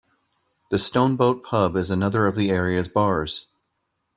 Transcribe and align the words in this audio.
The 0.71 0.79
Stone 0.79 1.15
Boat 1.17 1.43
pub 1.43 1.75
is 1.75 1.91
another 1.91 2.25
of 2.25 2.35
the 2.35 2.49
area's 2.49 2.87
bars. 2.87 3.45